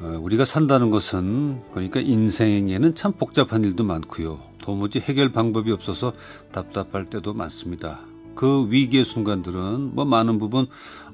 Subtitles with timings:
[0.00, 4.40] 우리가 산다는 것은 그러니까 인생에는 참 복잡한 일도 많고요.
[4.62, 6.12] 도무지 해결 방법이 없어서
[6.52, 8.00] 답답할 때도 많습니다.
[8.34, 10.66] 그 위기의 순간들은 뭐 많은 부분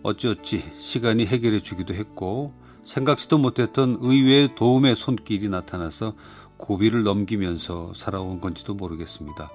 [0.03, 2.53] 어찌어찌 시간이 해결해 주기도 했고
[2.85, 6.15] 생각지도 못했던 의외의 도움의 손길이 나타나서
[6.59, 9.51] 고비를 넘기면서 살아온 건지도 모르겠습니다.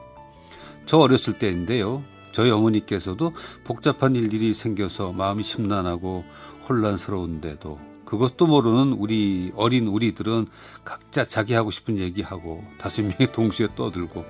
[0.87, 2.03] 저 어렸을 때인데요.
[2.31, 3.33] 저희 어머니께서도
[3.63, 6.23] 복잡한 일들이 생겨서 마음이 심란하고
[6.67, 10.47] 혼란스러운데도 그것도 모르는 우리 어린 우리들은
[10.83, 14.25] 각자 자기 하고 싶은 얘기하고 다섯 명이 동시에 떠들고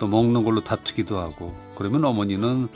[0.00, 2.66] 또 먹는 걸로 다투기도 하고 그러면 어머니는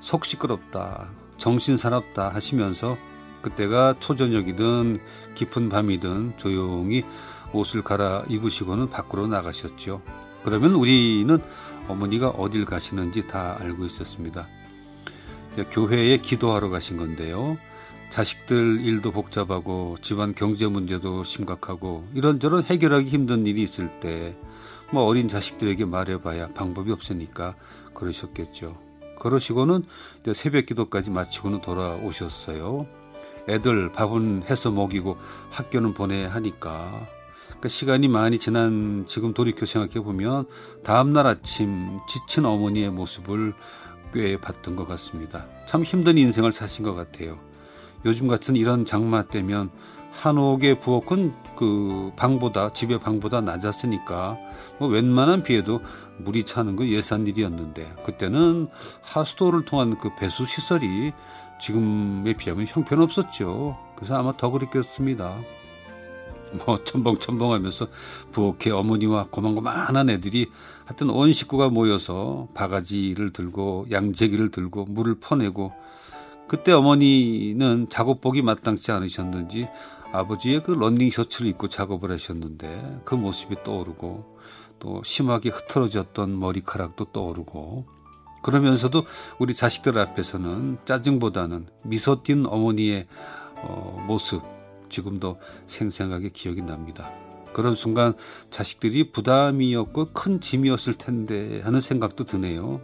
[0.00, 2.98] 속 시끄럽다 정신 사납다 하시면서
[3.42, 4.98] 그때가 초저녁이든
[5.36, 7.04] 깊은 밤이든 조용히
[7.52, 10.02] 옷을 갈아 입으시고는 밖으로 나가셨죠.
[10.42, 11.38] 그러면 우리는
[11.86, 14.48] 어머니가 어딜 가시는지 다 알고 있었습니다.
[15.70, 17.58] 교회에 기도하러 가신 건데요.
[18.10, 24.36] 자식들 일도 복잡하고 집안 경제 문제도 심각하고 이런저런 해결하기 힘든 일이 있을 때
[24.92, 27.54] 뭐 어린 자식들에게 말해봐야 방법이 없으니까
[27.94, 28.76] 그러셨겠죠.
[29.18, 29.84] 그러시고는
[30.34, 32.86] 새벽 기도까지 마치고는 돌아오셨어요.
[33.48, 35.16] 애들 밥은 해서 먹이고
[35.50, 37.06] 학교는 보내야 하니까
[37.60, 40.46] 그 시간이 많이 지난 지금 돌이켜 생각해 보면
[40.82, 43.52] 다음날 아침 지친 어머니의 모습을
[44.12, 45.46] 꽤 봤던 것 같습니다.
[45.66, 47.38] 참 힘든 인생을 사신 것 같아요.
[48.04, 49.70] 요즘 같은 이런 장마 때면
[50.12, 54.38] 한옥의 부엌은 그 방보다 집의 방보다 낮았으니까
[54.78, 55.80] 뭐 웬만한 비에도
[56.18, 58.68] 물이 차는 건 예산 일이었는데 그때는
[59.02, 61.12] 하수도를 통한 그 배수 시설이
[61.60, 63.78] 지금에 비하면 형편없었죠.
[63.94, 65.38] 그래서 아마 더 그랬겠습니다.
[66.66, 67.86] 뭐 첨벙첨벙하면서
[68.32, 70.50] 부엌에 어머니와 고만고만한 애들이
[70.84, 75.72] 하여튼 온 식구가 모여서 바가지를 들고 양재기를 들고 물을 퍼내고
[76.50, 79.68] 그때 어머니는 작업복이 마땅치 않으셨는지
[80.10, 84.36] 아버지의 그 런닝 셔츠를 입고 작업을 하셨는데 그 모습이 떠오르고
[84.80, 87.86] 또 심하게 흐트러졌던 머리카락도 떠오르고
[88.42, 89.04] 그러면서도
[89.38, 93.06] 우리 자식들 앞에서는 짜증보다는 미소 띈 어머니의
[93.58, 94.42] 어, 모습
[94.88, 97.12] 지금도 생생하게 기억이 납니다.
[97.52, 98.14] 그런 순간
[98.50, 102.80] 자식들이 부담이었고 큰 짐이었을 텐데 하는 생각도 드네요.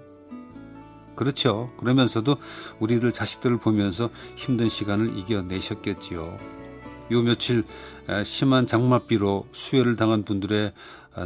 [1.17, 1.73] 그렇죠.
[1.79, 2.37] 그러면서도
[2.79, 6.39] 우리들 자식들을 보면서 힘든 시간을 이겨내셨겠지요.
[7.13, 7.65] 요 며칠
[8.25, 10.73] 심한 장맛비로 수혈을 당한 분들의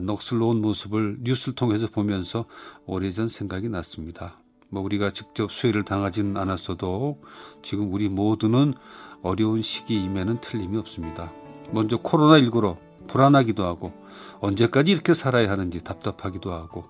[0.03, 2.45] 넋을놓은 모습을 뉴스를 통해서 보면서
[2.87, 4.39] 오래전 생각이 났습니다.
[4.69, 7.21] 뭐 우리가 직접 수혈을 당하지는 않았어도
[7.63, 8.75] 지금 우리 모두는
[9.23, 11.33] 어려운 시기임에는 틀림이 없습니다.
[11.73, 12.79] 먼저 코로나19로
[13.11, 13.93] 불안하기도 하고
[14.41, 16.85] 언제까지 이렇게 살아야 하는지 답답하기도 하고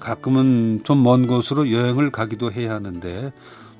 [0.00, 3.32] 가끔은 좀 먼 곳으로 여행을 가기도 해야 하는데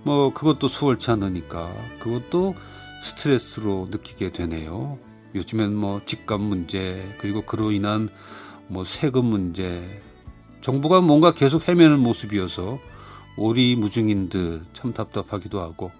[0.03, 2.55] 뭐 그것도 수월치 않으니까 그것도
[3.03, 4.99] 스트레스로 느끼게 되네요.
[5.35, 8.09] 요즘엔 뭐 집값 문제 그리고 그로 인한
[8.69, 10.03] 뭐 세금 문제
[10.61, 12.79] 정부가 뭔가 계속 헤매는 모습이어서
[13.37, 15.91] 오리무중인 듯 참 답답하기도 하고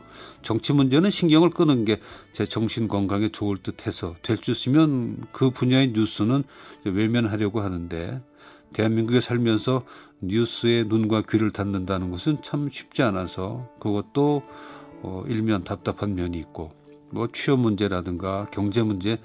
[0.43, 2.01] 정치 문제는 신경을 끄는 게
[2.33, 6.45] 제 정신 건강에 좋을 듯해서 될 수 있으면 그 분야의 뉴스는
[6.85, 8.23] 외면하려고 하는데
[8.73, 9.85] 대한민국에 살면서
[10.21, 14.43] 뉴스에 눈과 귀를 닫는다는 것은 참 쉽지 않아서 그것도
[15.03, 16.73] 어, 일면 답답한 면이 있고
[17.11, 19.19] 뭐 취업 문제라든가 경제 문제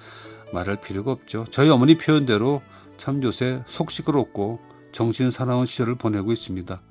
[0.53, 1.45] 말할 필요가 없죠.
[1.49, 2.61] 저희 어머니 표현대로
[2.97, 4.59] 참 요새 속 시끄럽고
[4.91, 6.81] 정신 사나운 시절을 보내고 있습니다.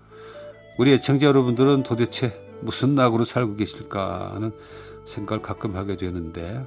[0.78, 4.52] 우리 애청자 여러분들은 도대체 무슨 낙으로 살고 계실까 하는
[5.06, 6.64] 생각을 가끔 하게 되는데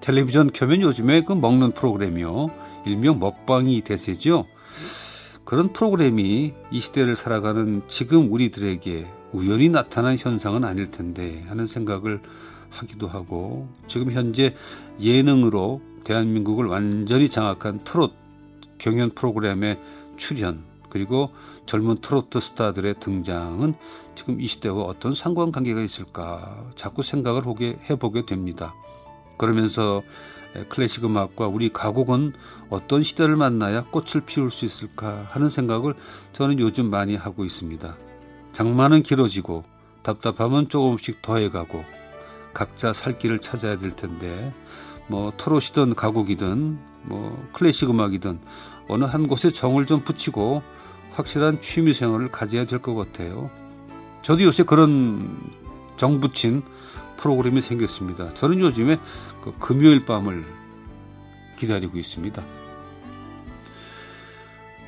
[0.00, 2.50] 텔레비전 켜면 요즘에 그 먹는 프로그램이요.
[2.84, 4.46] 일명 먹방이 대세죠.
[5.44, 12.20] 그런 프로그램이 이 시대를 살아가는 지금 우리들에게 우연히 나타난 현상은 아닐 텐데 하는 생각을
[12.68, 14.54] 하기도 하고 지금 현재
[15.00, 18.12] 예능으로 대한민국을 완전히 장악한 트롯
[18.78, 19.78] 경연 프로그램의
[20.16, 21.30] 출연 그리고
[21.64, 23.72] 젊은 트로트 스타들의 등장은
[24.14, 27.44] 지금 이 시대와 어떤 상관관계가 있을까 자꾸 생각을
[27.88, 28.74] 해보게 됩니다.
[29.38, 30.02] 그러면서
[30.68, 32.34] 클래식 음악과 우리 가곡은
[32.68, 35.94] 어떤 시대를 만나야 꽃을 피울 수 있을까 하는 생각을
[36.34, 37.96] 저는 요즘 많이 하고 있습니다.
[38.52, 39.64] 장마는 길어지고
[40.02, 41.86] 답답함은 조금씩 더해가고
[42.52, 44.52] 각자 살 길을 찾아야 될 텐데
[45.06, 48.40] 뭐 트롯이든 가곡이든 뭐 클래식 음악이든
[48.88, 50.62] 어느 한 곳에 정을 좀 붙이고
[51.14, 53.50] 확실한 취미 생활을 가져야 될 것 같아요.
[54.22, 55.38] 저도 요새 그런
[55.96, 56.62] 정 붙인
[57.18, 58.34] 프로그램이 생겼습니다.
[58.34, 58.98] 저는 요즘에
[59.42, 60.44] 그 금요일 밤을
[61.56, 62.42] 기다리고 있습니다.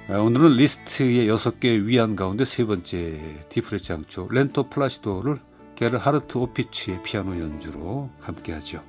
[0.09, 5.39] 아, 오늘은 리스트의 여섯 개 위안 가운데 세 번째 D flat 장조 lento placido를
[5.77, 8.83] 게르하르트 오피츠의 피아노 연주로 함께하죠.